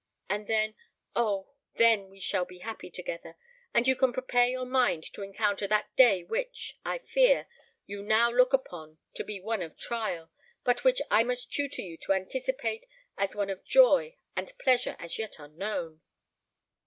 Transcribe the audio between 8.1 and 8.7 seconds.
look